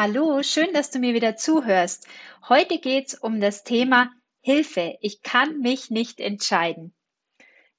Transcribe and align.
Hallo, 0.00 0.44
schön, 0.44 0.72
dass 0.74 0.92
du 0.92 1.00
mir 1.00 1.12
wieder 1.12 1.34
zuhörst. 1.34 2.06
Heute 2.48 2.78
geht's 2.78 3.14
um 3.14 3.40
das 3.40 3.64
Thema 3.64 4.12
Hilfe. 4.38 4.96
Ich 5.00 5.22
kann 5.22 5.58
mich 5.58 5.90
nicht 5.90 6.20
entscheiden. 6.20 6.94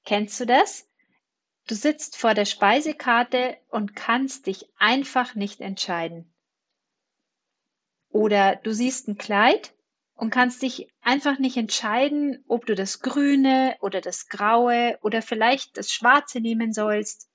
Kennst 0.04 0.38
du 0.38 0.44
das? 0.44 0.86
Du 1.66 1.74
sitzt 1.74 2.18
vor 2.18 2.34
der 2.34 2.44
Speisekarte 2.44 3.56
und 3.70 3.96
kannst 3.96 4.48
dich 4.48 4.66
einfach 4.76 5.34
nicht 5.34 5.62
entscheiden. 5.62 6.30
Oder 8.10 8.56
du 8.56 8.74
siehst 8.74 9.08
ein 9.08 9.16
Kleid 9.16 9.72
und 10.12 10.28
kannst 10.28 10.60
dich 10.60 10.92
einfach 11.00 11.38
nicht 11.38 11.56
entscheiden, 11.56 12.44
ob 12.48 12.66
du 12.66 12.74
das 12.74 13.00
Grüne 13.00 13.78
oder 13.80 14.02
das 14.02 14.28
Graue 14.28 14.98
oder 15.00 15.22
vielleicht 15.22 15.78
das 15.78 15.90
Schwarze 15.90 16.40
nehmen 16.40 16.74
sollst. 16.74 17.30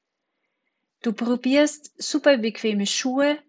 Du 1.01 1.11
probierst 1.11 1.91
super 1.99 2.37
bequeme 2.37 2.85
Schuhe 2.85 3.39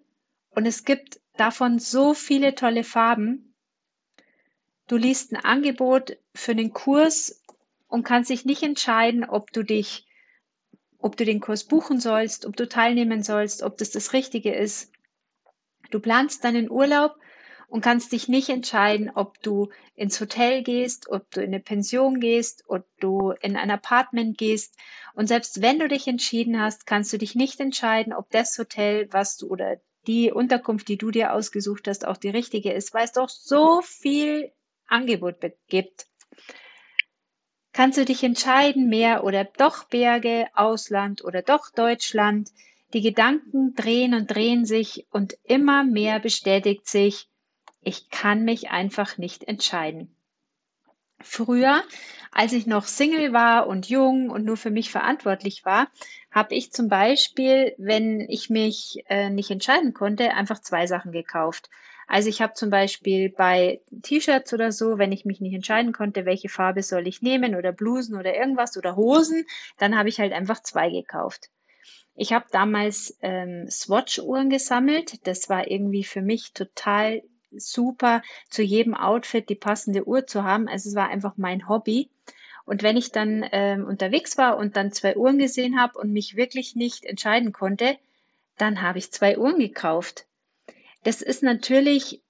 und 0.49 0.65
es 0.65 0.87
gibt 0.87 1.21
davon 1.37 1.79
so 1.79 2.15
viele 2.15 2.55
tolle 2.55 2.85
Farben. 2.85 3.55
Du 4.87 4.97
liest 4.97 5.33
ein 5.33 5.45
Angebot 5.45 6.17
für 6.35 6.53
einen 6.53 6.73
Kurs 6.73 7.43
und 7.89 8.05
kannst 8.05 8.31
dich 8.31 8.45
nicht 8.45 8.63
entscheiden, 8.63 9.25
ob 9.25 9.53
du 9.53 9.63
dich, 9.63 10.07
ob 10.99 11.17
du 11.17 11.25
den 11.25 11.41
Kurs 11.41 11.65
buchen 11.65 12.01
sollst, 12.01 12.47
ob 12.47 12.57
du 12.57 12.69
teilnehmen 12.69 13.23
sollst, 13.23 13.63
ob 13.63 13.79
das 13.79 13.91
das 13.91 14.13
Richtige 14.13 14.55
ist. 14.55 14.93
Du 15.91 16.01
planst 16.01 16.45
deinen 16.45 16.71
Urlaub 16.71 17.17
und 17.69 17.81
kannst 17.81 18.13
dich 18.13 18.29
nicht 18.29 18.49
entscheiden, 18.49 19.11
ob 19.15 19.43
du 19.43 19.71
ins 19.95 20.21
Hotel 20.21 20.63
gehst, 20.63 21.09
ob 21.09 21.31
du 21.31 21.41
in 21.41 21.49
eine 21.49 21.61
Pension 21.61 22.21
gehst, 22.21 22.65
ob 22.69 22.87
du 23.01 23.33
in 23.41 23.57
ein 23.57 23.71
Apartment 23.71 24.39
gehst. 24.39 24.77
Und 25.15 25.27
selbst 25.27 25.63
wenn 25.63 25.79
du 25.79 25.89
dich 25.89 26.07
entschieden 26.07 26.61
hast, 26.61 26.87
kannst 26.87 27.13
du 27.13 27.19
dich 27.19 27.35
nicht 27.35 27.59
entscheiden, 27.61 28.13
ob 28.13 28.31
das 28.31 28.57
Hotel, 28.59 29.09
was 29.13 29.37
du 29.37 29.49
oder 29.49 29.81
die 30.07 30.33
Unterkunft, 30.33 30.89
die 30.89 30.99
du 30.99 31.11
dir 31.11 31.33
ausgesucht 31.33 31.89
hast, 31.89 32.07
auch 32.07 32.17
die 32.17 32.31
richtige 32.31 32.73
ist, 32.73 32.95
weil 32.95 33.05
es 33.05 33.13
doch 33.13 33.29
so 33.29 33.81
viel 33.83 34.53
Angebot 34.87 35.37
gibt. 35.69 36.07
Kannst 37.73 37.99
du 37.99 38.05
dich 38.05 38.23
entscheiden, 38.25 38.89
mehr 38.89 39.23
oder 39.25 39.45
doch 39.45 39.85
Berge, 39.85 40.47
Ausland 40.55 41.23
oder 41.23 41.43
doch 41.43 41.71
Deutschland? 41.71 42.51
Die 42.95 43.03
Gedanken 43.03 43.75
drehen 43.75 44.15
und 44.15 44.31
drehen 44.31 44.65
sich 44.65 45.07
und 45.11 45.37
immer 45.45 45.85
mehr 45.85 46.19
bestätigt 46.21 46.89
sich, 46.89 47.29
ich 47.83 48.09
kann 48.09 48.45
mich 48.45 48.71
einfach 48.71 49.19
nicht 49.19 49.45
entscheiden. 49.45 50.16
Früher, 51.21 51.83
als 52.31 52.53
ich 52.53 52.67
noch 52.67 52.85
Single 52.85 53.33
war 53.33 53.67
und 53.67 53.89
jung 53.89 54.31
und 54.31 54.45
nur 54.45 54.57
für 54.57 54.71
mich 54.71 54.91
verantwortlich 54.91 55.65
war, 55.65 55.89
habe 56.31 56.55
ich 56.55 56.73
zum 56.73 56.89
Beispiel, 56.89 57.75
wenn 57.79 58.21
ich 58.21 58.51
mich 58.51 59.03
äh, 59.09 59.31
nicht 59.31 59.51
entscheiden 59.51 59.95
konnte, 59.95 60.35
einfach 60.35 60.61
zwei 60.61 60.87
Sachen 60.87 61.13
gekauft. 61.13 61.71
Also 62.07 62.29
ich 62.29 62.41
habe 62.41 62.53
zum 62.55 62.71
Beispiel 62.71 63.31
bei 63.31 63.81
T-Shirts 64.03 64.53
oder 64.53 64.71
so, 64.71 64.99
wenn 64.99 65.11
ich 65.11 65.25
mich 65.25 65.41
nicht 65.41 65.55
entscheiden 65.55 65.93
konnte, 65.93 66.25
welche 66.25 66.49
Farbe 66.49 66.83
soll 66.83 67.09
ich 67.09 67.23
nehmen 67.23 67.57
oder 67.57 67.73
Blusen 67.73 68.17
oder 68.17 68.37
irgendwas 68.37 68.77
oder 68.77 68.95
Hosen, 68.95 69.45
dann 69.79 69.99
habe 69.99 70.09
ich 70.09 70.21
halt 70.21 70.33
einfach 70.33 70.63
zwei 70.63 70.91
gekauft. 70.91 71.51
Ich 72.15 72.33
habe 72.33 72.47
damals 72.51 73.17
ähm, 73.23 73.69
Swatch-Uhren 73.69 74.51
gesammelt. 74.51 75.27
Das 75.27 75.49
war 75.49 75.71
irgendwie 75.71 76.05
für 76.05 76.23
mich 76.23 76.53
total 76.53 77.23
super, 77.51 78.23
zu 78.51 78.63
jedem 78.63 78.95
Outfit 78.95 79.49
die 79.49 79.55
passende 79.55 80.07
Uhr 80.07 80.27
zu 80.27 80.45
haben. 80.45 80.69
Also 80.69 80.89
es 80.89 80.95
war 80.95 81.09
einfach 81.09 81.35
mein 81.37 81.69
Hobby. 81.69 82.11
Und 82.65 82.83
wenn 82.83 82.97
ich 82.97 83.13
dann 83.13 83.47
ähm, 83.53 83.85
unterwegs 83.85 84.37
war 84.37 84.57
und 84.57 84.77
dann 84.77 84.93
zwei 84.93 85.17
Uhren 85.17 85.39
gesehen 85.39 85.81
habe 85.81 85.99
und 85.99 86.13
mich 86.13 86.37
wirklich 86.37 86.75
nicht 86.75 87.05
entscheiden 87.05 87.53
konnte, 87.53 87.97
dann 88.59 88.83
habe 88.83 88.99
ich 88.99 89.13
zwei 89.13 89.39
Uhren 89.39 89.59
gekauft. 89.59 90.27
Das 91.05 91.23
ist 91.23 91.43
natürlich 91.43 92.21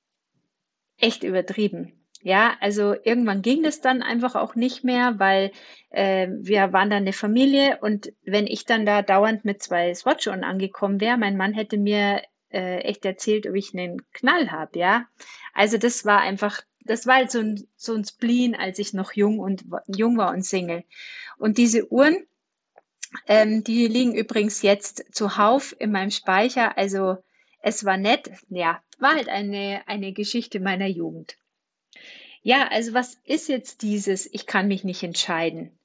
echt 0.99 1.23
übertrieben. 1.23 1.93
Ja, 2.23 2.57
also 2.61 2.95
irgendwann 3.05 3.41
ging 3.41 3.63
das 3.63 3.81
dann 3.81 4.03
einfach 4.03 4.35
auch 4.35 4.57
nicht 4.57 4.83
mehr, 4.83 5.19
weil 5.19 5.53
äh, 5.91 6.29
wir 6.29 6.73
waren 6.73 6.91
dann 6.91 7.03
eine 7.03 7.13
Familie 7.13 7.79
und 7.81 8.13
wenn 8.25 8.47
ich 8.47 8.65
dann 8.65 8.85
da 8.85 9.03
dauernd 9.03 9.45
mit 9.45 9.63
zwei 9.63 9.95
Swatch-Uhren 9.95 10.43
angekommen 10.43 11.01
wäre, 11.01 11.19
mein 11.19 11.37
Mann 11.37 11.55
hätte 11.55 11.79
mir 11.79 12.23
äh, 12.51 12.79
echt 12.79 13.05
erzählt, 13.05 13.47
ob 13.47 13.55
ich 13.55 13.75
einen 13.75 14.09
Knall 14.13 14.51
habe, 14.51 14.79
ja. 14.79 15.07
Also 15.53 15.79
das 15.79 16.05
war 16.05 16.21
einfach, 16.21 16.63
das 16.81 17.07
war 17.07 17.17
halt 17.17 17.31
so 17.31 17.41
ein, 17.41 17.67
so 17.77 17.95
ein 17.95 18.05
Spleen, 18.05 18.55
als 18.55 18.79
ich 18.79 18.93
noch 18.93 19.13
jung 19.13 19.39
und 19.39 19.65
jung 19.87 20.17
war 20.17 20.33
und 20.33 20.45
Single. 20.45 20.85
Und 21.39 21.59
diese 21.59 21.91
Uhren, 21.93 22.27
ähm, 23.27 23.65
die 23.65 23.87
liegen 23.87 24.15
übrigens 24.15 24.63
jetzt 24.63 25.05
zuhauf 25.13 25.75
in 25.79 25.93
meinem 25.93 26.11
Speicher. 26.11 26.77
Also 26.77 27.19
es 27.61 27.85
war 27.85 27.97
nett, 27.97 28.31
ja, 28.49 28.83
war 28.99 29.15
halt 29.15 29.29
eine, 29.29 29.83
eine 29.87 30.13
Geschichte 30.13 30.61
meiner 30.61 30.87
Jugend. 30.87 31.37
Ja, 32.43 32.69
also 32.69 32.95
was 32.95 33.15
ist 33.25 33.49
jetzt 33.49 33.83
dieses, 33.83 34.33
ich 34.33 34.47
kann 34.47 34.69
mich 34.69 34.85
nicht 34.85 35.03
entscheiden? 35.03 35.77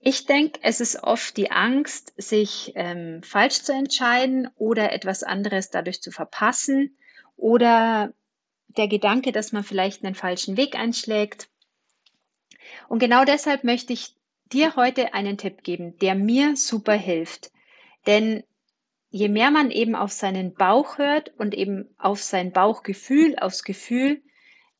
Ich 0.00 0.26
denke, 0.26 0.60
es 0.62 0.80
ist 0.80 1.02
oft 1.02 1.36
die 1.36 1.50
Angst, 1.50 2.12
sich 2.16 2.72
ähm, 2.76 3.22
falsch 3.22 3.62
zu 3.62 3.72
entscheiden 3.72 4.48
oder 4.56 4.92
etwas 4.92 5.22
anderes 5.22 5.70
dadurch 5.70 6.00
zu 6.00 6.12
verpassen 6.12 6.96
oder 7.36 8.12
der 8.68 8.86
Gedanke, 8.86 9.32
dass 9.32 9.52
man 9.52 9.64
vielleicht 9.64 10.04
einen 10.04 10.14
falschen 10.14 10.56
Weg 10.56 10.76
einschlägt. 10.76 11.48
Und 12.88 13.00
genau 13.00 13.24
deshalb 13.24 13.64
möchte 13.64 13.92
ich 13.92 14.14
dir 14.52 14.76
heute 14.76 15.14
einen 15.14 15.36
Tipp 15.36 15.62
geben, 15.62 15.98
der 15.98 16.14
mir 16.14 16.56
super 16.56 16.94
hilft. 16.94 17.50
Denn 18.06 18.44
je 19.10 19.28
mehr 19.28 19.50
man 19.50 19.70
eben 19.70 19.94
auf 19.94 20.12
seinen 20.12 20.54
Bauch 20.54 20.98
hört 20.98 21.32
und 21.38 21.54
eben 21.54 21.88
auf 21.98 22.22
sein 22.22 22.52
Bauchgefühl, 22.52 23.36
aufs 23.38 23.64
Gefühl, 23.64 24.22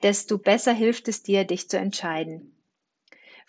desto 0.02 0.38
besser 0.38 0.72
hilft 0.72 1.08
es 1.08 1.22
dir, 1.22 1.44
dich 1.44 1.68
zu 1.68 1.76
entscheiden. 1.76 2.57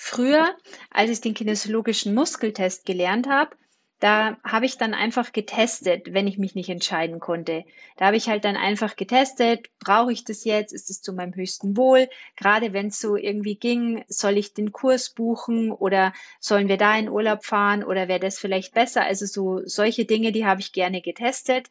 Früher, 0.01 0.55
als 0.89 1.09
ich 1.09 1.19
den 1.19 1.33
kinesiologischen 1.33 2.15
Muskeltest 2.15 2.85
gelernt 2.85 3.27
habe, 3.27 3.57
da 3.99 4.37
habe 4.45 4.65
ich 4.65 4.77
dann 4.77 4.93
einfach 4.93 5.33
getestet, 5.33 6.13
wenn 6.13 6.25
ich 6.25 6.37
mich 6.37 6.55
nicht 6.55 6.69
entscheiden 6.69 7.19
konnte. 7.19 7.65
Da 7.97 8.05
habe 8.05 8.15
ich 8.15 8.29
halt 8.29 8.45
dann 8.45 8.55
einfach 8.55 8.95
getestet, 8.95 9.69
brauche 9.77 10.13
ich 10.13 10.23
das 10.23 10.45
jetzt, 10.45 10.71
ist 10.71 10.89
es 10.89 11.01
zu 11.01 11.11
meinem 11.11 11.35
höchsten 11.35 11.75
Wohl? 11.75 12.07
Gerade 12.37 12.71
wenn 12.71 12.87
es 12.87 13.01
so 13.01 13.17
irgendwie 13.17 13.55
ging, 13.55 14.05
soll 14.07 14.37
ich 14.37 14.53
den 14.53 14.71
Kurs 14.71 15.09
buchen 15.09 15.69
oder 15.69 16.13
sollen 16.39 16.69
wir 16.69 16.77
da 16.77 16.97
in 16.97 17.09
Urlaub 17.09 17.43
fahren 17.43 17.83
oder 17.83 18.07
wäre 18.07 18.21
das 18.21 18.39
vielleicht 18.39 18.73
besser? 18.73 19.03
Also 19.03 19.25
so 19.25 19.61
solche 19.65 20.05
Dinge, 20.05 20.31
die 20.31 20.45
habe 20.45 20.61
ich 20.61 20.71
gerne 20.71 21.01
getestet. 21.01 21.69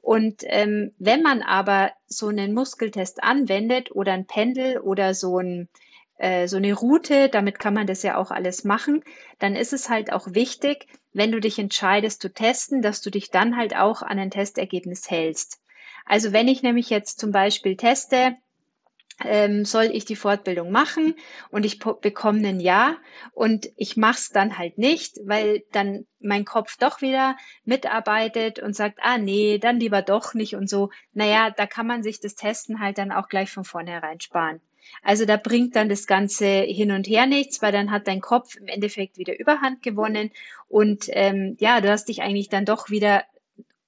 Und 0.00 0.42
ähm, 0.46 0.92
wenn 0.98 1.22
man 1.22 1.42
aber 1.42 1.92
so 2.08 2.26
einen 2.26 2.52
Muskeltest 2.52 3.22
anwendet 3.22 3.92
oder 3.92 4.12
ein 4.12 4.26
Pendel 4.26 4.78
oder 4.78 5.14
so 5.14 5.38
ein 5.38 5.68
äh, 6.20 6.48
so 6.48 6.58
eine 6.58 6.74
Route, 6.74 7.30
damit 7.30 7.58
kann 7.58 7.74
man 7.74 7.86
das 7.86 8.02
ja 8.02 8.16
auch 8.16 8.30
alles 8.30 8.62
machen, 8.64 9.02
dann 9.38 9.56
ist 9.56 9.72
es 9.72 9.88
halt 9.88 10.12
auch 10.12 10.34
wichtig, 10.34 10.86
wenn 11.12 11.32
du 11.32 11.40
dich 11.40 11.58
entscheidest 11.58 12.20
zu 12.20 12.32
testen, 12.32 12.82
dass 12.82 13.00
du 13.00 13.10
dich 13.10 13.30
dann 13.30 13.56
halt 13.56 13.74
auch 13.74 14.02
an 14.02 14.18
ein 14.18 14.30
Testergebnis 14.30 15.10
hältst. 15.10 15.60
Also 16.04 16.32
wenn 16.32 16.46
ich 16.46 16.62
nämlich 16.62 16.90
jetzt 16.90 17.18
zum 17.20 17.32
Beispiel 17.32 17.76
teste, 17.76 18.36
ähm, 19.24 19.64
soll 19.64 19.84
ich 19.84 20.04
die 20.04 20.16
Fortbildung 20.16 20.70
machen 20.70 21.14
und 21.50 21.64
ich 21.64 21.78
bekomme 21.78 22.46
ein 22.46 22.60
Ja 22.60 22.96
und 23.32 23.68
ich 23.76 23.96
mache 23.96 24.18
es 24.18 24.28
dann 24.30 24.58
halt 24.58 24.76
nicht, 24.76 25.18
weil 25.24 25.62
dann 25.72 26.06
mein 26.20 26.44
Kopf 26.44 26.76
doch 26.78 27.00
wieder 27.00 27.36
mitarbeitet 27.64 28.58
und 28.58 28.76
sagt, 28.76 28.98
ah 29.02 29.18
nee, 29.18 29.58
dann 29.58 29.80
lieber 29.80 30.02
doch 30.02 30.34
nicht 30.34 30.54
und 30.54 30.68
so. 30.68 30.90
Naja, 31.12 31.50
da 31.50 31.66
kann 31.66 31.86
man 31.86 32.02
sich 32.02 32.20
das 32.20 32.34
Testen 32.34 32.80
halt 32.80 32.98
dann 32.98 33.12
auch 33.12 33.28
gleich 33.28 33.50
von 33.50 33.64
vornherein 33.64 34.20
sparen. 34.20 34.60
Also 35.02 35.24
da 35.24 35.36
bringt 35.36 35.76
dann 35.76 35.88
das 35.88 36.06
Ganze 36.06 36.46
hin 36.46 36.92
und 36.92 37.06
her 37.06 37.26
nichts, 37.26 37.62
weil 37.62 37.72
dann 37.72 37.90
hat 37.90 38.06
dein 38.06 38.20
Kopf 38.20 38.56
im 38.56 38.66
Endeffekt 38.66 39.18
wieder 39.18 39.38
Überhand 39.38 39.82
gewonnen 39.82 40.30
und 40.68 41.06
ähm, 41.10 41.56
ja, 41.58 41.80
du 41.80 41.90
hast 41.90 42.08
dich 42.08 42.22
eigentlich 42.22 42.48
dann 42.48 42.64
doch 42.64 42.90
wieder 42.90 43.24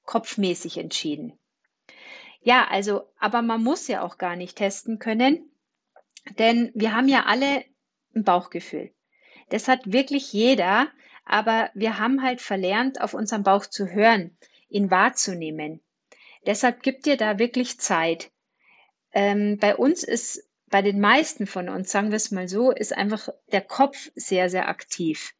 kopfmäßig 0.05 0.79
entschieden. 0.79 1.39
Ja, 2.43 2.67
also, 2.69 3.03
aber 3.19 3.43
man 3.43 3.63
muss 3.63 3.87
ja 3.89 4.03
auch 4.03 4.19
gar 4.19 4.37
nicht 4.37 4.57
testen 4.57 4.99
können, 4.99 5.51
denn 6.39 6.73
wir 6.75 6.95
haben 6.95 7.09
ja 7.09 7.25
alle 7.25 7.65
ein 8.15 8.25
Bauchgefühl. 8.25 8.91
Das 9.51 9.69
hat 9.69 9.93
wirklich 9.93 10.33
jeder, 10.33 10.89
aber 11.25 11.71
wir 11.75 11.99
haben 11.99 12.23
halt 12.23 12.41
verlernt, 12.41 13.01
auf 13.01 13.15
unseren 13.15 13.43
Bauch 13.43 13.67
zu 13.67 13.87
hören, 13.87 14.37
ihn 14.69 14.91
wahrzunehmen. 14.91 15.81
Deshalb 16.47 16.83
gib 16.83 17.03
dir 17.03 17.17
da 17.17 17.39
wirklich 17.39 17.79
Zeit. 17.79 18.31
Ähm, 19.13 19.59
bei 19.59 19.77
uns 19.77 20.03
ist, 20.03 20.43
bei 20.73 20.83
den 20.83 21.01
meisten 21.01 21.47
von 21.47 21.69
uns, 21.69 21.93
sagen 21.93 22.11
wir 22.11 22.17
es 22.17 22.33
mal 22.33 22.49
so, 22.49 22.73
ist 22.73 22.97
einfach 22.97 23.29
der 23.53 23.61
Kopf 23.61 24.11
sehr, 24.17 24.49
sehr 24.49 24.69
aktiv. 24.69 25.35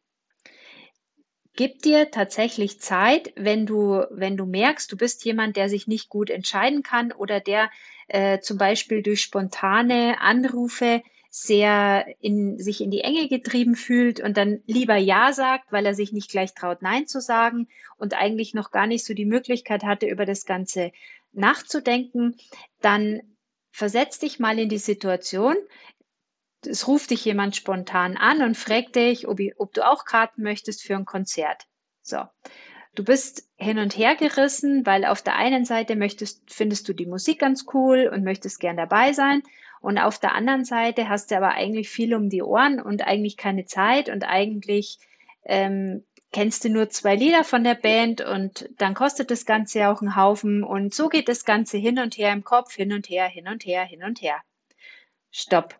Gib 1.55 1.81
dir 1.81 2.11
tatsächlich 2.11 2.79
Zeit, 2.79 3.33
wenn 3.35 3.65
du, 3.65 4.05
wenn 4.11 4.37
du 4.37 4.45
merkst, 4.45 4.91
du 4.91 4.95
bist 4.95 5.25
jemand, 5.25 5.57
der 5.57 5.69
sich 5.69 5.87
nicht 5.87 6.09
gut 6.09 6.29
entscheiden 6.29 6.83
kann 6.83 7.11
oder 7.11 7.39
der 7.39 7.69
äh, 8.07 8.39
zum 8.39 8.57
Beispiel 8.57 9.01
durch 9.01 9.21
spontane 9.21 10.21
Anrufe 10.21 11.01
sehr 11.31 12.05
in, 12.19 12.59
sich 12.59 12.79
in 12.81 12.91
die 12.91 13.01
Enge 13.01 13.27
getrieben 13.27 13.75
fühlt 13.75 14.19
und 14.19 14.37
dann 14.37 14.61
lieber 14.67 14.97
Ja 14.97 15.33
sagt, 15.33 15.71
weil 15.71 15.85
er 15.87 15.95
sich 15.95 16.11
nicht 16.11 16.29
gleich 16.29 16.53
traut, 16.53 16.83
Nein 16.83 17.07
zu 17.07 17.21
sagen 17.21 17.67
und 17.97 18.13
eigentlich 18.13 18.53
noch 18.53 18.69
gar 18.69 18.85
nicht 18.85 19.03
so 19.03 19.15
die 19.15 19.25
Möglichkeit 19.25 19.83
hatte, 19.83 20.05
über 20.05 20.27
das 20.27 20.45
Ganze 20.45 20.91
nachzudenken, 21.31 22.37
dann 22.81 23.21
versetz 23.73 24.19
dich 24.19 24.39
mal 24.39 24.57
in 24.59 24.69
die 24.69 24.77
Situation. 24.77 25.57
Es 26.65 26.87
ruft 26.87 27.09
dich 27.09 27.25
jemand 27.25 27.55
spontan 27.57 28.15
an 28.15 28.41
und 28.41 28.55
fragt 28.55 28.95
dich, 28.95 29.27
ob, 29.27 29.39
ob 29.57 29.73
du 29.73 29.85
auch 29.85 30.05
Karten 30.05 30.43
möchtest 30.43 30.83
für 30.83 30.95
ein 30.95 31.05
Konzert. 31.05 31.65
So. 32.01 32.19
Du 32.95 33.03
bist 33.03 33.49
hin 33.57 33.79
und 33.79 33.97
her 33.97 34.15
gerissen, 34.15 34.85
weil 34.85 35.03
auf 35.03 35.23
der 35.23 35.35
einen 35.35 35.65
Seite 35.65 35.95
möchtest, 35.95 36.53
findest 36.53 36.87
du 36.87 36.93
die 36.93 37.07
Musik 37.07 37.39
ganz 37.39 37.65
cool 37.73 38.09
und 38.13 38.23
möchtest 38.23 38.59
gern 38.59 38.77
dabei 38.77 39.11
sein. 39.11 39.41
Und 39.81 39.97
auf 39.97 40.19
der 40.19 40.35
anderen 40.35 40.63
Seite 40.63 41.09
hast 41.09 41.31
du 41.31 41.35
aber 41.35 41.49
eigentlich 41.49 41.89
viel 41.89 42.13
um 42.13 42.29
die 42.29 42.43
Ohren 42.43 42.79
und 42.79 43.01
eigentlich 43.01 43.35
keine 43.35 43.65
Zeit 43.65 44.07
und 44.07 44.23
eigentlich 44.23 44.99
ähm, 45.43 46.05
kennst 46.33 46.65
du 46.65 46.69
nur 46.69 46.89
zwei 46.89 47.15
Lieder 47.15 47.43
von 47.43 47.63
der 47.63 47.75
Band 47.75 48.19
und 48.19 48.67
dann 48.77 48.95
kostet 48.95 49.31
das 49.31 49.45
Ganze 49.45 49.79
ja 49.79 49.93
auch 49.93 50.01
einen 50.01 50.17
Haufen 50.17 50.63
und 50.63 50.93
so 50.93 51.07
geht 51.07 51.29
das 51.29 51.45
Ganze 51.45 51.77
hin 51.77 51.99
und 51.99 52.17
her 52.17 52.33
im 52.33 52.43
Kopf, 52.43 52.73
hin 52.73 52.91
und 52.91 53.07
her, 53.07 53.27
hin 53.27 53.47
und 53.47 53.65
her, 53.65 53.85
hin 53.85 54.03
und 54.03 54.21
her. 54.21 54.41
Stopp. 55.31 55.79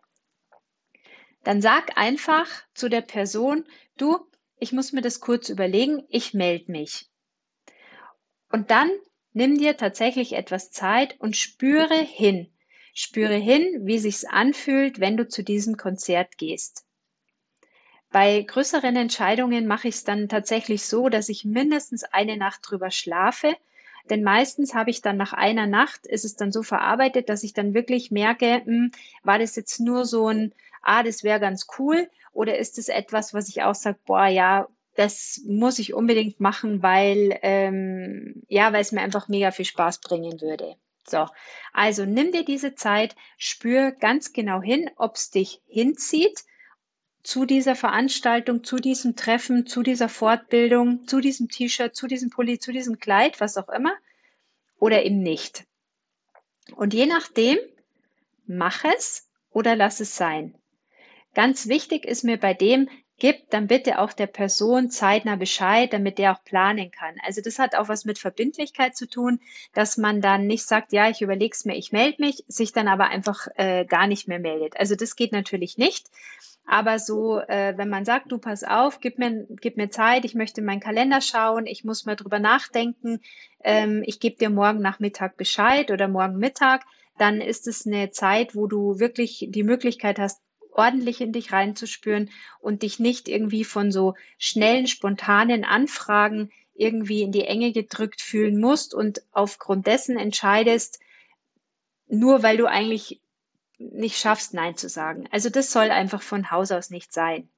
Dann 1.42 1.60
sag 1.60 1.98
einfach 1.98 2.46
zu 2.72 2.88
der 2.88 3.02
Person, 3.02 3.66
du, 3.98 4.18
ich 4.58 4.72
muss 4.72 4.92
mir 4.92 5.02
das 5.02 5.20
kurz 5.20 5.48
überlegen, 5.50 6.04
ich 6.08 6.32
melde 6.32 6.70
mich. 6.72 7.10
Und 8.50 8.70
dann 8.70 8.90
nimm 9.32 9.58
dir 9.58 9.76
tatsächlich 9.76 10.34
etwas 10.34 10.70
Zeit 10.70 11.20
und 11.20 11.36
spüre 11.36 11.98
hin. 11.98 12.48
Spüre 12.94 13.34
hin, 13.34 13.80
wie 13.86 13.98
sich's 13.98 14.24
anfühlt, 14.24 15.00
wenn 15.00 15.16
du 15.16 15.28
zu 15.28 15.42
diesem 15.42 15.76
Konzert 15.76 16.38
gehst. 16.38 16.84
Bei 18.14 18.42
größeren 18.42 18.94
Entscheidungen 18.94 19.66
mache 19.66 19.88
ich 19.88 19.96
es 19.96 20.04
dann 20.04 20.28
tatsächlich 20.28 20.84
so, 20.84 21.08
dass 21.08 21.28
ich 21.28 21.44
mindestens 21.44 22.04
eine 22.04 22.36
Nacht 22.36 22.60
drüber 22.62 22.92
schlafe. 22.92 23.56
Denn 24.08 24.22
meistens 24.22 24.72
habe 24.72 24.90
ich 24.90 25.02
dann 25.02 25.16
nach 25.16 25.32
einer 25.32 25.66
Nacht, 25.66 26.06
ist 26.06 26.24
es 26.24 26.36
dann 26.36 26.52
so 26.52 26.62
verarbeitet, 26.62 27.28
dass 27.28 27.42
ich 27.42 27.54
dann 27.54 27.74
wirklich 27.74 28.12
merke, 28.12 28.62
mh, 28.64 28.66
hm, 28.66 28.92
war 29.24 29.40
das 29.40 29.56
jetzt 29.56 29.80
nur 29.80 30.04
so 30.04 30.28
ein, 30.28 30.52
ah, 30.80 31.02
das 31.02 31.24
wäre 31.24 31.40
ganz 31.40 31.66
cool, 31.76 32.08
oder 32.32 32.56
ist 32.56 32.78
es 32.78 32.88
etwas, 32.88 33.34
was 33.34 33.48
ich 33.48 33.64
auch 33.64 33.74
sage, 33.74 33.98
boah, 34.06 34.26
ja, 34.26 34.68
das 34.94 35.40
muss 35.44 35.80
ich 35.80 35.92
unbedingt 35.92 36.38
machen, 36.38 36.84
weil, 36.84 37.36
ähm, 37.42 38.44
ja, 38.46 38.72
weil 38.72 38.82
es 38.82 38.92
mir 38.92 39.00
einfach 39.00 39.26
mega 39.26 39.50
viel 39.50 39.64
Spaß 39.64 39.98
bringen 39.98 40.40
würde. 40.40 40.76
So, 41.04 41.26
also 41.72 42.04
nimm 42.04 42.30
dir 42.30 42.44
diese 42.44 42.76
Zeit, 42.76 43.16
spür 43.38 43.90
ganz 43.90 44.32
genau 44.32 44.62
hin, 44.62 44.88
ob 44.98 45.16
es 45.16 45.32
dich 45.32 45.60
hinzieht 45.66 46.44
zu 47.24 47.44
dieser 47.46 47.74
Veranstaltung, 47.74 48.62
zu 48.62 48.76
diesem 48.76 49.16
Treffen, 49.16 49.66
zu 49.66 49.82
dieser 49.82 50.08
Fortbildung, 50.08 51.08
zu 51.08 51.20
diesem 51.20 51.48
T-Shirt, 51.48 51.96
zu 51.96 52.06
diesem 52.06 52.30
Pulli, 52.30 52.60
zu 52.60 52.70
diesem 52.70 53.00
Kleid, 53.00 53.40
was 53.40 53.56
auch 53.56 53.68
immer, 53.68 53.94
oder 54.78 55.04
eben 55.04 55.20
nicht. 55.20 55.64
Und 56.76 56.94
je 56.94 57.06
nachdem, 57.06 57.58
mach 58.46 58.84
es 58.84 59.28
oder 59.50 59.74
lass 59.74 60.00
es 60.00 60.16
sein. 60.16 60.54
Ganz 61.34 61.66
wichtig 61.66 62.04
ist 62.04 62.22
mir 62.22 62.38
bei 62.38 62.54
dem, 62.54 62.88
Gib 63.18 63.48
dann 63.50 63.68
bitte 63.68 64.00
auch 64.00 64.12
der 64.12 64.26
Person 64.26 64.90
zeitnah 64.90 65.36
Bescheid, 65.36 65.92
damit 65.92 66.18
der 66.18 66.32
auch 66.32 66.42
planen 66.42 66.90
kann. 66.90 67.14
Also 67.24 67.40
das 67.40 67.60
hat 67.60 67.76
auch 67.76 67.88
was 67.88 68.04
mit 68.04 68.18
Verbindlichkeit 68.18 68.96
zu 68.96 69.06
tun, 69.06 69.40
dass 69.72 69.96
man 69.96 70.20
dann 70.20 70.48
nicht 70.48 70.66
sagt, 70.66 70.92
ja, 70.92 71.08
ich 71.08 71.22
überlege 71.22 71.54
es 71.54 71.64
mir, 71.64 71.76
ich 71.76 71.92
melde 71.92 72.20
mich, 72.20 72.44
sich 72.48 72.72
dann 72.72 72.88
aber 72.88 73.06
einfach 73.06 73.46
äh, 73.54 73.84
gar 73.84 74.08
nicht 74.08 74.26
mehr 74.26 74.40
meldet. 74.40 74.76
Also 74.76 74.96
das 74.96 75.14
geht 75.14 75.30
natürlich 75.30 75.78
nicht. 75.78 76.08
Aber 76.66 76.98
so, 76.98 77.40
äh, 77.40 77.74
wenn 77.76 77.90
man 77.90 78.04
sagt, 78.04 78.32
du 78.32 78.38
pass 78.38 78.64
auf, 78.64 79.00
gib 79.00 79.18
mir, 79.18 79.46
gib 79.60 79.76
mir 79.76 79.90
Zeit, 79.90 80.24
ich 80.24 80.34
möchte 80.34 80.60
in 80.60 80.66
meinen 80.66 80.80
Kalender 80.80 81.20
schauen, 81.20 81.66
ich 81.66 81.84
muss 81.84 82.06
mal 82.06 82.16
drüber 82.16 82.38
nachdenken, 82.38 83.20
ähm, 83.62 84.02
ich 84.06 84.18
gebe 84.18 84.36
dir 84.36 84.50
morgen 84.50 84.80
Nachmittag 84.80 85.36
Bescheid 85.36 85.90
oder 85.90 86.08
morgen 86.08 86.38
Mittag, 86.38 86.84
dann 87.18 87.40
ist 87.40 87.68
es 87.68 87.86
eine 87.86 88.10
Zeit, 88.10 88.54
wo 88.54 88.66
du 88.66 88.98
wirklich 88.98 89.46
die 89.50 89.62
Möglichkeit 89.62 90.18
hast, 90.18 90.40
ordentlich 90.72 91.20
in 91.20 91.32
dich 91.32 91.52
reinzuspüren 91.52 92.30
und 92.60 92.82
dich 92.82 92.98
nicht 92.98 93.28
irgendwie 93.28 93.64
von 93.64 93.92
so 93.92 94.14
schnellen, 94.38 94.86
spontanen 94.86 95.64
Anfragen 95.64 96.50
irgendwie 96.74 97.22
in 97.22 97.30
die 97.30 97.44
Enge 97.44 97.72
gedrückt 97.72 98.20
fühlen 98.20 98.58
musst 98.58 98.94
und 98.94 99.22
aufgrund 99.32 99.86
dessen 99.86 100.18
entscheidest, 100.18 100.98
nur 102.08 102.42
weil 102.42 102.56
du 102.56 102.66
eigentlich 102.66 103.20
nicht 103.78 104.18
schaffst, 104.18 104.54
Nein 104.54 104.76
zu 104.76 104.88
sagen. 104.88 105.28
Also 105.30 105.50
das 105.50 105.70
soll 105.70 105.90
einfach 105.90 106.22
von 106.22 106.50
Haus 106.50 106.72
aus 106.72 106.90
nicht 106.90 107.12
sein. 107.12 107.48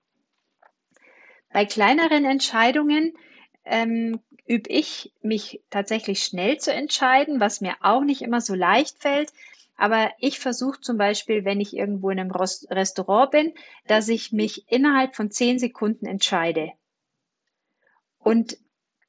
Bei 1.53 1.65
kleineren 1.65 2.25
Entscheidungen 2.25 3.17
ähm, 3.65 4.21
übe 4.47 4.71
ich 4.71 5.13
mich 5.23 5.63
tatsächlich 5.71 6.23
schnell 6.23 6.59
zu 6.59 6.73
entscheiden, 6.73 7.41
was 7.41 7.61
mir 7.61 7.77
auch 7.81 8.03
nicht 8.03 8.23
immer 8.23 8.41
so 8.41 8.55
leicht 8.55 8.99
fällt, 8.99 9.33
aber 9.77 10.11
ich 10.19 10.39
versuche 10.39 10.81
zum 10.81 10.97
Beispiel, 10.97 11.45
wenn 11.45 11.61
ich 11.61 11.77
irgendwo 11.77 12.11
in 12.11 12.19
einem 12.19 12.31
Restaurant 12.31 13.31
bin, 13.31 13.55
dass 13.87 14.09
ich 14.09 14.33
mich 14.33 14.71
innerhalb 14.71 15.15
von 15.15 15.31
zehn 15.31 15.59
Sekunden 15.59 16.07
entscheide. 16.07 16.73
Und 18.19 18.57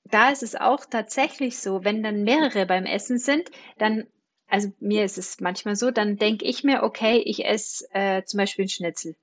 da 0.03 0.29
ist 0.29 0.43
es 0.43 0.55
auch 0.55 0.85
tatsächlich 0.85 1.59
so, 1.59 1.83
wenn 1.83 2.03
dann 2.03 2.23
mehrere 2.23 2.65
beim 2.65 2.85
Essen 2.85 3.17
sind, 3.17 3.49
dann, 3.77 4.07
also 4.47 4.71
mir 4.79 5.03
ist 5.03 5.17
es 5.17 5.39
manchmal 5.39 5.75
so, 5.75 5.91
dann 5.91 6.17
denke 6.17 6.45
ich 6.45 6.63
mir, 6.63 6.83
okay, 6.83 7.17
ich 7.17 7.45
esse 7.45 7.85
äh, 7.93 8.23
zum 8.23 8.37
Beispiel 8.37 8.65
ein 8.65 8.69
Schnitzel. 8.69 9.15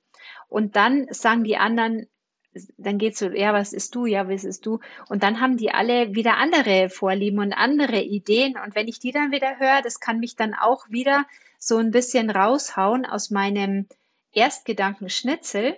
Und 0.49 0.77
dann 0.77 1.07
sagen 1.11 1.45
die 1.45 1.57
anderen, 1.57 2.07
dann 2.77 2.99
geht's 2.99 3.19
so, 3.19 3.31
ja, 3.31 3.53
was 3.53 3.73
ist 3.73 3.95
du, 3.95 4.07
ja, 4.07 4.29
was 4.29 4.45
ist 4.45 4.65
du? 4.67 4.81
Und 5.09 5.23
dann 5.23 5.41
haben 5.41 5.57
die 5.57 5.71
alle 5.71 6.15
wieder 6.15 6.37
andere 6.37 6.89
Vorlieben 6.89 7.41
und 7.41 7.53
andere 7.53 8.01
Ideen. 8.01 8.57
Und 8.57 8.75
wenn 8.75 8.89
ich 8.89 9.01
die 9.01 9.13
dann 9.13 9.33
wieder 9.33 9.59
höre, 9.59 9.83
das 9.83 10.01
kann 10.01 10.21
mich 10.21 10.37
dann 10.37 10.55
auch 10.55 10.89
wieder 10.89 11.27
so 11.59 11.79
ein 11.79 11.91
bisschen 11.91 12.31
raushauen 12.31 13.07
aus 13.07 13.31
meinem 13.31 13.87
Erstgedanken 14.33 15.09
Schnitzel. 15.09 15.77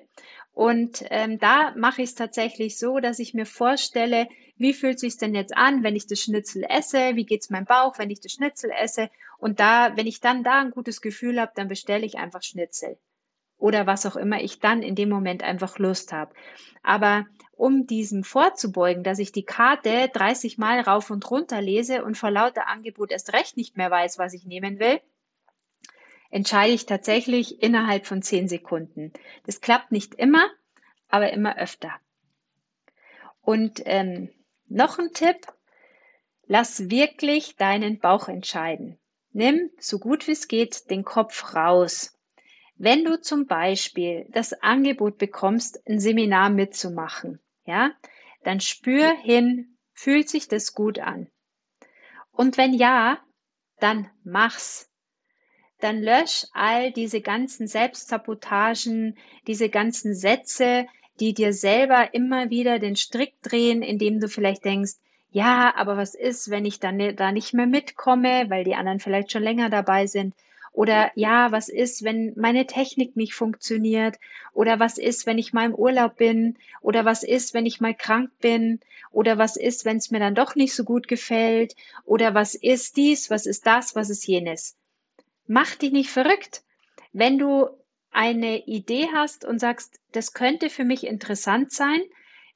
Und 0.52 1.04
ähm, 1.10 1.38
da 1.38 1.72
mache 1.76 2.02
ich 2.02 2.10
es 2.10 2.14
tatsächlich 2.14 2.78
so, 2.78 2.98
dass 2.98 3.18
ich 3.18 3.34
mir 3.34 3.46
vorstelle, 3.46 4.28
wie 4.56 4.72
fühlt 4.72 4.98
sich 4.98 5.16
denn 5.18 5.34
jetzt 5.34 5.56
an, 5.56 5.82
wenn 5.82 5.96
ich 5.96 6.06
das 6.06 6.20
Schnitzel 6.20 6.64
esse? 6.68 7.16
Wie 7.16 7.26
geht's 7.26 7.50
meinem 7.50 7.66
Bauch, 7.66 7.98
wenn 7.98 8.10
ich 8.10 8.20
das 8.20 8.32
Schnitzel 8.32 8.70
esse? 8.70 9.10
Und 9.38 9.60
da, 9.60 9.96
wenn 9.96 10.06
ich 10.06 10.20
dann 10.20 10.42
da 10.44 10.60
ein 10.60 10.70
gutes 10.70 11.00
Gefühl 11.00 11.40
habe, 11.40 11.52
dann 11.54 11.68
bestelle 11.68 12.06
ich 12.06 12.18
einfach 12.18 12.42
Schnitzel 12.42 12.98
oder 13.58 13.86
was 13.86 14.06
auch 14.06 14.16
immer 14.16 14.40
ich 14.40 14.60
dann 14.60 14.82
in 14.82 14.94
dem 14.94 15.08
Moment 15.08 15.42
einfach 15.42 15.78
Lust 15.78 16.12
habe. 16.12 16.34
Aber 16.82 17.26
um 17.52 17.86
diesem 17.86 18.22
vorzubeugen, 18.22 19.02
dass 19.02 19.18
ich 19.18 19.32
die 19.32 19.44
Karte 19.44 20.10
30 20.12 20.58
Mal 20.58 20.80
rauf 20.80 21.10
und 21.10 21.30
runter 21.30 21.60
lese 21.60 22.04
und 22.04 22.18
vor 22.18 22.30
lauter 22.30 22.68
Angebot 22.68 23.10
erst 23.10 23.32
recht 23.32 23.56
nicht 23.56 23.76
mehr 23.76 23.90
weiß, 23.90 24.18
was 24.18 24.34
ich 24.34 24.44
nehmen 24.44 24.78
will, 24.78 25.00
entscheide 26.30 26.75
ich 26.75 26.86
tatsächlich 26.86 27.62
innerhalb 27.62 28.06
von 28.06 28.20
10 28.20 28.48
Sekunden. 28.48 29.12
Das 29.44 29.60
klappt 29.60 29.90
nicht 29.90 30.14
immer, 30.14 30.46
aber 31.08 31.32
immer 31.32 31.56
öfter. 31.56 31.92
Und 33.40 33.80
ähm, 33.84 34.28
noch 34.68 34.99
ein 34.99 35.12
Tipp, 35.12 35.46
lass 36.46 36.90
wirklich 36.90 37.56
deinen 37.56 37.99
Bauch 37.99 38.28
entscheiden. 38.28 38.99
Nimm 39.32 39.70
so 39.78 39.99
gut 39.99 40.26
wie 40.26 40.32
es 40.32 40.49
geht 40.49 40.90
den 40.90 41.04
Kopf 41.04 41.54
raus. 41.54 42.18
Wenn 42.76 43.04
du 43.04 43.20
zum 43.20 43.46
Beispiel 43.46 44.26
das 44.30 44.52
Angebot 44.52 45.18
bekommst, 45.18 45.80
ein 45.88 45.99
Seminar 45.99 46.50
mitzumachen, 46.50 47.40
ja, 47.64 47.92
dann 48.44 48.61
spür 48.61 49.16
hin, 49.16 49.76
fühlt 49.92 50.28
sich 50.28 50.49
das 50.49 50.75
gut 50.75 50.99
an? 50.99 51.28
Und 52.32 52.58
wenn 52.58 52.75
ja, 52.75 53.18
dann 53.78 54.11
mach's. 54.25 54.90
Dann 55.80 56.02
lösch 56.02 56.46
all 56.52 56.92
diese 56.92 57.20
ganzen 57.20 57.66
Selbstsabotagen, 57.66 59.18
diese 59.46 59.68
ganzen 59.68 60.14
Sätze, 60.14 60.87
die 61.20 61.35
dir 61.35 61.52
selber 61.52 62.14
immer 62.14 62.50
wieder 62.50 62.78
den 62.78 62.96
Strick 62.96 63.40
drehen, 63.42 63.82
indem 63.82 64.20
du 64.20 64.28
vielleicht 64.28 64.64
denkst, 64.64 64.92
ja, 65.30 65.75
aber 65.76 65.96
was 65.96 66.14
ist, 66.14 66.50
wenn 66.50 66.64
ich 66.64 66.80
dann 66.80 67.16
da 67.16 67.32
nicht 67.32 67.52
mehr 67.52 67.66
mitkomme, 67.66 68.46
weil 68.49 68.64
die 68.64 68.75
anderen 68.75 69.00
vielleicht 69.00 69.32
schon 69.32 69.42
länger 69.42 69.68
dabei 69.68 70.06
sind? 70.06 70.35
Oder 70.73 71.11
ja, 71.14 71.52
was 71.52 71.70
ist, 71.70 72.04
wenn 72.04 72.35
meine 72.37 72.66
Technik 72.66 73.16
nicht 73.16 73.35
funktioniert? 73.35 74.16
Oder 74.52 74.78
was 74.78 74.99
ist, 74.99 75.25
wenn 75.25 75.38
ich 75.38 75.54
mal 75.54 75.64
im 75.64 75.75
Urlaub 75.75 76.16
bin? 76.16 76.58
Oder 76.82 77.06
was 77.06 77.23
ist, 77.23 77.54
wenn 77.54 77.64
ich 77.64 77.80
mal 77.80 77.94
krank 77.94 78.30
bin? 78.40 78.80
Oder 79.11 79.38
was 79.38 79.56
ist, 79.56 79.87
wenn 79.87 79.96
es 79.96 80.11
mir 80.11 80.18
dann 80.18 80.35
doch 80.35 80.54
nicht 80.54 80.75
so 80.75 80.85
gut 80.85 81.08
gefällt? 81.08 81.75
Oder 82.04 82.35
was 82.35 82.54
ist 82.54 82.99
dies? 82.99 83.30
Was 83.30 83.46
ist 83.46 83.66
das? 83.66 83.96
Was 83.96 84.11
ist 84.11 84.26
jenes? 84.26 84.76
Mach 85.46 85.75
dich 85.76 85.92
nicht 85.92 86.11
verrückt. 86.11 86.62
Wenn 87.14 87.38
du 87.38 87.68
eine 88.10 88.66
Idee 88.66 89.08
hast 89.12 89.44
und 89.44 89.58
sagst, 89.58 90.00
das 90.12 90.32
könnte 90.32 90.70
für 90.70 90.84
mich 90.84 91.06
interessant 91.06 91.72
sein, 91.72 92.02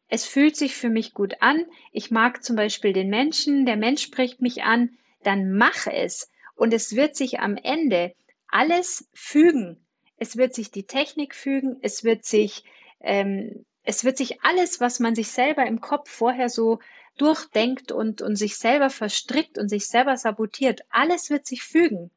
es 0.09 0.27
fühlt 0.27 0.57
sich 0.57 0.75
für 0.75 0.91
mich 0.91 1.15
gut 1.15 1.35
an, 1.41 1.65
ich 1.93 2.11
mag 2.11 2.43
zum 2.43 2.57
Beispiel 2.57 2.93
den 2.93 3.11
Menschen, 3.11 3.65
der 3.65 3.77
Mensch 3.77 4.03
spricht 4.03 4.41
mich 4.41 4.65
an, 4.65 4.99
dann 5.23 5.53
mach 5.53 5.87
es. 5.87 6.31
Und 6.57 6.75
es 6.75 6.97
wird 6.97 7.15
sich 7.15 7.39
am 7.39 7.57
Ende 7.57 8.15
alles 8.49 9.09
fügen. 9.15 9.87
Es 10.17 10.37
wird 10.37 10.55
sich 10.55 10.71
die 10.71 10.83
Technik 10.83 11.35
fügen, 11.35 11.79
es 11.83 12.03
wird 12.03 12.25
sich, 12.25 12.65
ähm, 13.01 13.65
es 13.85 14.05
wird 14.05 14.17
sich 14.17 14.43
alles, 14.43 14.81
was 14.81 14.99
man 14.99 15.15
sich 15.15 15.29
selber 15.29 15.65
im 15.67 15.81
Kopf 15.81 16.11
vorher 16.11 16.49
so 16.49 16.81
durchdenkt 17.17 17.93
und, 17.93 18.21
und 18.21 18.37
sich 18.37 18.57
selber 18.57 18.91
verstrickt 18.91 19.59
und 19.59 19.69
sich 19.69 19.87
selber 19.87 20.17
sabotiert, 20.17 20.81
alles 20.91 21.31
wird 21.31 21.47
sich 21.47 21.63
fügen. 21.63 22.11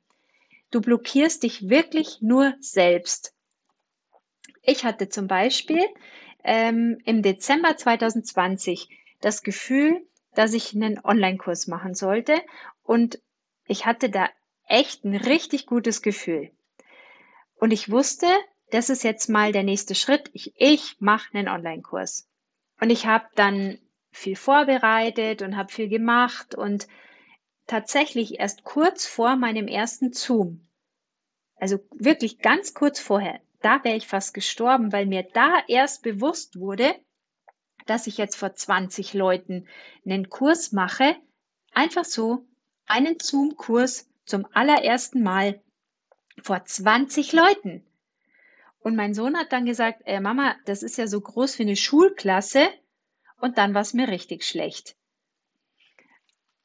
Du 0.74 0.82
blockierst 0.82 1.44
dich 1.44 1.70
wirklich 1.70 2.20
nur 2.22 2.56
selbst. 2.60 3.36
Ich 4.64 4.84
hatte 4.84 5.08
zum 5.08 5.28
Beispiel 5.28 5.86
ähm, 6.44 7.00
im 7.06 7.22
Dezember 7.22 7.78
2020 7.78 8.90
das 9.22 9.44
Gefühl, 9.44 10.04
dass 10.34 10.54
ich 10.54 10.74
einen 10.74 11.00
Online-Kurs 11.00 11.68
machen 11.68 11.94
sollte 11.94 12.42
und 12.82 13.22
ich 13.68 13.86
hatte 13.86 14.10
da 14.10 14.28
echt 14.68 15.06
ein 15.06 15.16
richtig 15.16 15.68
gutes 15.68 16.02
Gefühl. 16.02 16.50
Und 17.54 17.70
ich 17.70 17.92
wusste, 17.92 18.26
das 18.72 18.90
ist 18.90 19.04
jetzt 19.04 19.30
mal 19.30 19.52
der 19.52 19.64
nächste 19.64 19.94
Schritt. 19.94 20.32
Ich, 20.34 20.56
ich 20.58 20.96
mache 21.00 21.38
einen 21.38 21.50
Online-Kurs. 21.50 22.28
Und 22.82 22.90
ich 22.90 23.06
habe 23.06 23.28
dann 23.36 23.78
viel 24.10 24.36
vorbereitet 24.36 25.44
und 25.44 25.56
habe 25.56 25.72
viel 25.72 25.88
gemacht 25.88 26.56
und 26.56 26.88
tatsächlich 27.74 28.40
erst 28.40 28.64
kurz 28.64 29.08
vor 29.08 29.36
meinem 29.36 29.68
ersten 29.68 30.14
Zoom, 30.14 30.62
also 31.56 31.80
wirklich 31.90 32.38
ganz 32.38 32.76
kurz 32.76 33.00
vorher, 33.00 33.42
da 33.62 33.84
wäre 33.84 33.96
ich 33.96 34.06
fast 34.06 34.36
gestorben, 34.36 34.92
weil 34.92 35.08
mir 35.08 35.24
da 35.24 35.58
erst 35.68 36.04
bewusst 36.04 36.60
wurde, 36.60 36.94
dass 37.88 38.06
ich 38.06 38.20
jetzt 38.20 38.36
vor 38.36 38.54
20 38.54 39.16
Leuten 39.16 39.68
einen 40.06 40.30
Kurs 40.30 40.72
mache, 40.72 41.16
einfach 41.74 42.06
so 42.06 42.46
einen 42.86 43.20
Zoom-Kurs 43.20 44.08
zum 44.26 44.46
allerersten 44.54 45.24
Mal 45.24 45.60
vor 46.44 46.64
20 46.64 47.34
Leuten. 47.34 47.84
Und 48.82 48.96
mein 48.96 49.16
Sohn 49.16 49.36
hat 49.36 49.52
dann 49.52 49.66
gesagt, 49.66 50.04
äh, 50.06 50.20
Mama, 50.20 50.56
das 50.66 50.84
ist 50.84 51.00
ja 51.00 51.08
so 51.08 51.20
groß 51.20 51.58
wie 51.58 51.64
eine 51.64 51.76
Schulklasse. 51.76 52.70
Und 53.42 53.58
dann 53.58 53.74
war 53.74 53.82
es 53.82 53.96
mir 53.96 54.10
richtig 54.10 54.44
schlecht. 54.44 54.96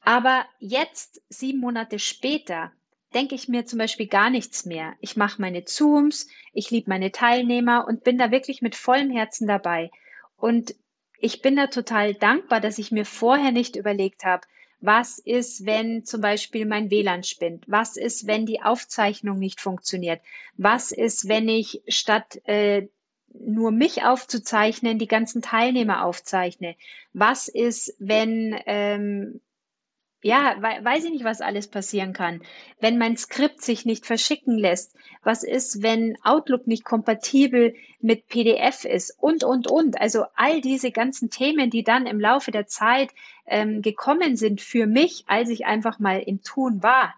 Aber 0.01 0.45
jetzt, 0.59 1.21
sieben 1.29 1.59
Monate 1.59 1.99
später, 1.99 2.71
denke 3.13 3.35
ich 3.35 3.47
mir 3.47 3.65
zum 3.65 3.79
Beispiel 3.79 4.07
gar 4.07 4.29
nichts 4.29 4.65
mehr. 4.65 4.93
Ich 4.99 5.17
mache 5.17 5.41
meine 5.41 5.65
Zooms, 5.65 6.27
ich 6.53 6.71
liebe 6.71 6.89
meine 6.89 7.11
Teilnehmer 7.11 7.85
und 7.87 8.03
bin 8.03 8.17
da 8.17 8.31
wirklich 8.31 8.61
mit 8.61 8.75
vollem 8.75 9.11
Herzen 9.11 9.47
dabei. 9.47 9.91
Und 10.37 10.75
ich 11.19 11.41
bin 11.41 11.55
da 11.55 11.67
total 11.67 12.13
dankbar, 12.13 12.61
dass 12.61 12.77
ich 12.77 12.91
mir 12.91 13.05
vorher 13.05 13.51
nicht 13.51 13.75
überlegt 13.75 14.23
habe, 14.23 14.47
was 14.81 15.19
ist, 15.19 15.65
wenn 15.65 16.05
zum 16.05 16.21
Beispiel 16.21 16.65
mein 16.65 16.89
WLAN 16.89 17.23
spinnt? 17.23 17.65
Was 17.67 17.97
ist, 17.97 18.27
wenn 18.27 18.45
die 18.45 18.61
Aufzeichnung 18.61 19.37
nicht 19.37 19.59
funktioniert? 19.59 20.21
Was 20.55 20.91
ist, 20.91 21.27
wenn 21.27 21.49
ich 21.49 21.81
statt 21.89 22.39
äh, 22.45 22.87
nur 23.33 23.71
mich 23.71 24.03
aufzuzeichnen, 24.03 24.97
die 24.97 25.07
ganzen 25.07 25.41
Teilnehmer 25.41 26.05
aufzeichne? 26.05 26.75
Was 27.11 27.49
ist, 27.49 27.93
wenn 27.99 28.57
ähm, 28.65 29.41
ja, 30.21 30.55
weiß 30.61 31.05
ich 31.05 31.11
nicht, 31.11 31.23
was 31.23 31.39
alles 31.39 31.67
passieren 31.67 32.11
kann. 32.11 32.41
Wenn 32.81 32.97
mein 32.97 33.15
Skript 33.15 33.61
sich 33.61 33.85
nicht 33.85 34.05
verschicken 34.05 34.57
lässt, 34.57 34.95
was 35.23 35.43
ist, 35.43 35.81
wenn 35.81 36.17
Outlook 36.23 36.67
nicht 36.67 36.83
kompatibel 36.83 37.73
mit 38.01 38.27
PDF 38.27 38.83
ist 38.83 39.15
und, 39.17 39.45
und, 39.45 39.69
und. 39.69 39.99
Also 39.99 40.25
all 40.35 40.59
diese 40.59 40.91
ganzen 40.91 41.29
Themen, 41.29 41.69
die 41.69 41.83
dann 41.83 42.05
im 42.05 42.19
Laufe 42.19 42.51
der 42.51 42.67
Zeit 42.67 43.11
ähm, 43.45 43.81
gekommen 43.81 44.35
sind 44.35 44.59
für 44.59 44.87
mich, 44.87 45.23
als 45.27 45.49
ich 45.49 45.65
einfach 45.65 45.99
mal 45.99 46.19
im 46.19 46.41
Tun 46.41 46.83
war. 46.83 47.15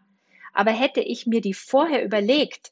Aber 0.53 0.71
hätte 0.71 1.01
ich 1.01 1.25
mir 1.25 1.41
die 1.41 1.55
vorher 1.55 2.05
überlegt, 2.05 2.71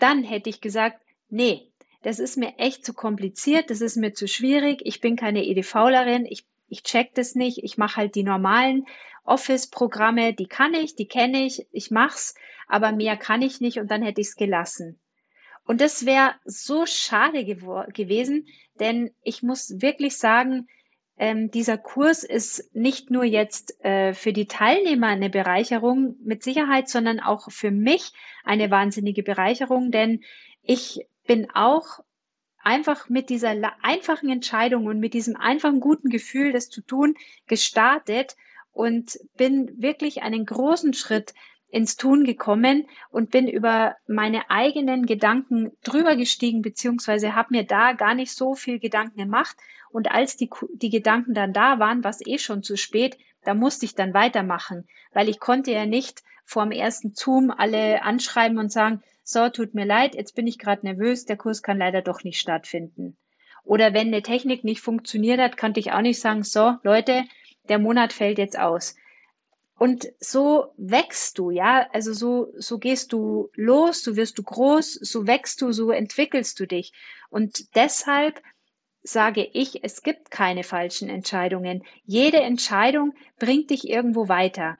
dann 0.00 0.24
hätte 0.24 0.50
ich 0.50 0.60
gesagt, 0.60 1.00
nee, 1.28 1.68
das 2.02 2.18
ist 2.18 2.36
mir 2.36 2.54
echt 2.58 2.84
zu 2.84 2.94
kompliziert, 2.94 3.70
das 3.70 3.82
ist 3.82 3.96
mir 3.96 4.14
zu 4.14 4.26
schwierig, 4.26 4.80
ich 4.84 5.00
bin 5.00 5.16
keine 5.16 5.44
EDVlerin, 5.44 6.26
ich, 6.26 6.44
ich 6.68 6.82
check 6.82 7.14
das 7.14 7.34
nicht, 7.34 7.62
ich 7.62 7.78
mache 7.78 7.96
halt 7.96 8.14
die 8.14 8.22
normalen 8.22 8.86
Office-Programme, 9.30 10.34
die 10.34 10.46
kann 10.46 10.74
ich, 10.74 10.96
die 10.96 11.06
kenne 11.06 11.44
ich, 11.46 11.66
ich 11.70 11.90
mach's, 11.90 12.34
aber 12.66 12.92
mehr 12.92 13.16
kann 13.16 13.42
ich 13.42 13.60
nicht 13.60 13.78
und 13.78 13.90
dann 13.90 14.02
hätte 14.02 14.20
ich 14.20 14.28
es 14.28 14.36
gelassen. 14.36 14.98
Und 15.64 15.80
das 15.80 16.04
wäre 16.04 16.34
so 16.44 16.84
schade 16.84 17.44
gewesen, 17.44 18.48
denn 18.80 19.12
ich 19.22 19.42
muss 19.42 19.80
wirklich 19.80 20.16
sagen, 20.16 20.66
ähm, 21.16 21.50
dieser 21.50 21.78
Kurs 21.78 22.24
ist 22.24 22.74
nicht 22.74 23.10
nur 23.10 23.24
jetzt 23.24 23.78
äh, 23.84 24.14
für 24.14 24.32
die 24.32 24.46
Teilnehmer 24.46 25.08
eine 25.08 25.30
Bereicherung 25.30 26.16
mit 26.24 26.42
Sicherheit, 26.42 26.88
sondern 26.88 27.20
auch 27.20 27.50
für 27.50 27.70
mich 27.70 28.12
eine 28.42 28.70
wahnsinnige 28.70 29.22
Bereicherung, 29.22 29.90
denn 29.90 30.24
ich 30.62 31.06
bin 31.26 31.50
auch 31.52 32.00
einfach 32.62 33.08
mit 33.08 33.28
dieser 33.28 33.54
einfachen 33.82 34.30
Entscheidung 34.30 34.86
und 34.86 34.98
mit 34.98 35.14
diesem 35.14 35.36
einfachen 35.36 35.80
guten 35.80 36.08
Gefühl, 36.08 36.52
das 36.52 36.68
zu 36.68 36.80
tun, 36.80 37.14
gestartet 37.46 38.34
und 38.72 39.18
bin 39.36 39.70
wirklich 39.80 40.22
einen 40.22 40.46
großen 40.46 40.94
Schritt 40.94 41.34
ins 41.70 41.96
Tun 41.96 42.24
gekommen 42.24 42.86
und 43.10 43.30
bin 43.30 43.48
über 43.48 43.96
meine 44.06 44.50
eigenen 44.50 45.06
Gedanken 45.06 45.70
drüber 45.82 46.16
gestiegen, 46.16 46.62
beziehungsweise 46.62 47.34
habe 47.34 47.48
mir 47.52 47.64
da 47.64 47.92
gar 47.92 48.14
nicht 48.14 48.32
so 48.32 48.54
viel 48.54 48.78
Gedanken 48.78 49.18
gemacht. 49.18 49.56
Und 49.92 50.10
als 50.10 50.36
die, 50.36 50.50
die 50.74 50.90
Gedanken 50.90 51.34
dann 51.34 51.52
da 51.52 51.78
waren, 51.78 52.02
war 52.04 52.10
es 52.10 52.24
eh 52.26 52.38
schon 52.38 52.62
zu 52.62 52.76
spät, 52.76 53.18
da 53.44 53.54
musste 53.54 53.86
ich 53.86 53.94
dann 53.94 54.14
weitermachen, 54.14 54.86
weil 55.12 55.28
ich 55.28 55.40
konnte 55.40 55.72
ja 55.72 55.86
nicht 55.86 56.22
vor 56.44 56.64
dem 56.64 56.72
ersten 56.72 57.14
Zoom 57.14 57.50
alle 57.50 58.02
anschreiben 58.02 58.58
und 58.58 58.72
sagen, 58.72 59.02
so, 59.22 59.48
tut 59.48 59.74
mir 59.74 59.86
leid, 59.86 60.14
jetzt 60.16 60.34
bin 60.34 60.46
ich 60.46 60.58
gerade 60.58 60.84
nervös, 60.84 61.24
der 61.24 61.36
Kurs 61.36 61.62
kann 61.62 61.78
leider 61.78 62.02
doch 62.02 62.24
nicht 62.24 62.40
stattfinden. 62.40 63.16
Oder 63.62 63.94
wenn 63.94 64.08
eine 64.08 64.22
Technik 64.22 64.64
nicht 64.64 64.80
funktioniert 64.80 65.40
hat, 65.40 65.56
konnte 65.56 65.78
ich 65.78 65.92
auch 65.92 66.00
nicht 66.00 66.20
sagen, 66.20 66.42
so, 66.42 66.74
Leute, 66.82 67.24
der 67.70 67.78
Monat 67.78 68.12
fällt 68.12 68.36
jetzt 68.36 68.58
aus. 68.58 68.96
Und 69.78 70.12
so 70.20 70.74
wächst 70.76 71.38
du, 71.38 71.50
ja, 71.50 71.88
also 71.94 72.12
so, 72.12 72.52
so 72.58 72.78
gehst 72.78 73.14
du 73.14 73.48
los, 73.54 74.02
so 74.02 74.14
wirst 74.14 74.36
du 74.36 74.42
groß, 74.42 74.92
so 74.92 75.26
wächst 75.26 75.62
du, 75.62 75.72
so 75.72 75.90
entwickelst 75.90 76.60
du 76.60 76.66
dich. 76.66 76.92
Und 77.30 77.74
deshalb 77.74 78.42
sage 79.02 79.48
ich, 79.54 79.82
es 79.82 80.02
gibt 80.02 80.30
keine 80.30 80.64
falschen 80.64 81.08
Entscheidungen. 81.08 81.82
Jede 82.04 82.42
Entscheidung 82.42 83.14
bringt 83.38 83.70
dich 83.70 83.88
irgendwo 83.88 84.28
weiter. 84.28 84.76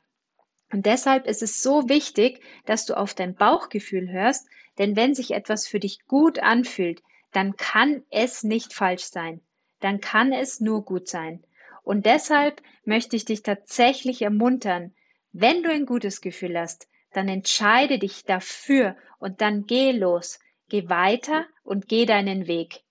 Und 0.71 0.85
deshalb 0.85 1.27
ist 1.27 1.43
es 1.43 1.63
so 1.63 1.89
wichtig, 1.89 2.43
dass 2.67 2.85
du 2.85 2.95
auf 2.95 3.15
dein 3.15 3.35
Bauchgefühl 3.35 4.11
hörst, 4.11 4.47
denn 4.79 4.97
wenn 4.97 5.15
sich 5.15 5.31
etwas 5.31 5.67
für 5.67 5.81
dich 5.81 6.07
gut 6.07 6.41
anfühlt, 6.41 7.03
dann 7.33 7.57
kann 7.57 8.03
es 8.11 8.43
nicht 8.45 8.75
falsch 8.75 9.05
sein. 9.05 9.41
Dann 9.81 10.01
kann 10.01 10.33
es 10.33 10.61
nur 10.61 10.85
gut 10.85 11.09
sein. 11.09 11.43
Und 11.83 12.07
deshalb 12.07 12.63
möchte 12.85 13.17
ich 13.17 13.25
dich 13.25 13.43
tatsächlich 13.43 14.23
ermuntern, 14.23 14.95
wenn 15.33 15.63
du 15.63 15.71
ein 15.71 15.87
gutes 15.87 16.21
Gefühl 16.21 16.59
hast, 16.59 16.89
dann 17.13 17.29
entscheide 17.29 17.99
dich 17.99 18.25
dafür 18.25 18.97
und 19.19 19.41
dann 19.41 19.67
geh 19.67 19.93
los, 19.93 20.39
geh 20.69 20.89
weiter 20.89 21.47
und 21.63 21.89
geh 21.89 22.07
deinen 22.07 22.47
Weg. 22.47 22.83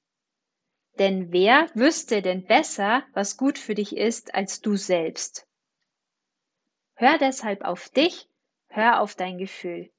Denn 0.97 1.31
wer 1.31 1.69
wüsste 1.75 2.21
denn 2.21 2.45
besser, 2.45 3.03
was 3.13 3.37
gut 3.37 3.57
für 3.57 3.75
dich 3.75 3.95
ist, 3.95 4.35
als 4.35 4.61
du 4.61 4.75
selbst? 4.75 5.47
Hör 6.95 7.17
deshalb 7.17 7.63
auf 7.63 7.87
dich, 7.89 8.27
hör 8.67 8.99
auf 8.99 9.15
dein 9.15 9.37
Gefühl. 9.37 9.89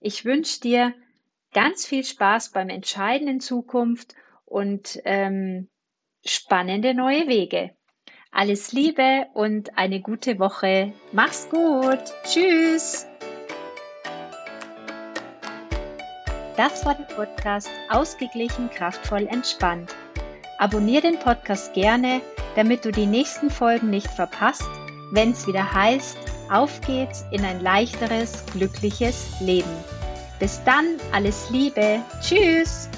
Ich 0.00 0.24
wünsche 0.24 0.60
dir 0.60 0.92
ganz 1.52 1.86
viel 1.86 2.04
Spaß 2.04 2.50
beim 2.50 2.68
Entscheiden 2.68 3.28
in 3.28 3.40
Zukunft 3.40 4.16
und 4.44 5.00
ähm, 5.04 5.68
spannende 6.24 6.94
neue 6.94 7.28
Wege. 7.28 7.76
Alles 8.36 8.72
Liebe 8.72 9.26
und 9.32 9.78
eine 9.78 10.00
gute 10.00 10.40
Woche. 10.40 10.92
Mach's 11.12 11.48
gut. 11.48 12.00
Tschüss. 12.24 13.06
Das 16.56 16.84
war 16.84 16.96
der 16.96 17.14
Podcast 17.14 17.70
Ausgeglichen, 17.90 18.70
kraftvoll, 18.70 19.28
entspannt. 19.28 19.94
Abonnier 20.58 21.00
den 21.00 21.18
Podcast 21.20 21.74
gerne, 21.74 22.20
damit 22.56 22.84
du 22.84 22.90
die 22.90 23.06
nächsten 23.06 23.50
Folgen 23.50 23.90
nicht 23.90 24.08
verpasst, 24.08 24.68
wenn 25.12 25.30
es 25.30 25.46
wieder 25.46 25.72
heißt, 25.72 26.18
auf 26.50 26.80
geht's 26.80 27.24
in 27.30 27.44
ein 27.44 27.60
leichteres, 27.60 28.44
glückliches 28.46 29.40
Leben. 29.40 29.70
Bis 30.40 30.60
dann, 30.64 30.96
alles 31.12 31.50
Liebe. 31.50 32.02
Tschüss. 32.20 32.88